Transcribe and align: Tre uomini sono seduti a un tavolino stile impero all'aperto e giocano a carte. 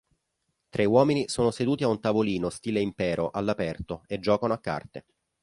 Tre 0.67 0.83
uomini 0.85 1.27
sono 1.27 1.51
seduti 1.51 1.83
a 1.83 1.87
un 1.87 1.99
tavolino 2.01 2.49
stile 2.49 2.79
impero 2.79 3.29
all'aperto 3.29 4.01
e 4.07 4.19
giocano 4.19 4.53
a 4.53 4.59
carte. 4.59 5.05